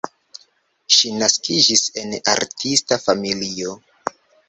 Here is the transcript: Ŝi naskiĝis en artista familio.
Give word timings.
Ŝi 0.95 1.11
naskiĝis 1.17 1.85
en 2.05 2.17
artista 2.35 3.01
familio. 3.07 3.79